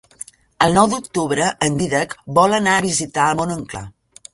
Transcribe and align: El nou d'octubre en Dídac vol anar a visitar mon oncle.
El 0.67 0.73
nou 0.77 0.87
d'octubre 0.93 1.51
en 1.67 1.77
Dídac 1.83 2.19
vol 2.41 2.59
anar 2.63 2.77
a 2.81 2.87
visitar 2.91 3.33
mon 3.43 3.59
oncle. 3.63 3.89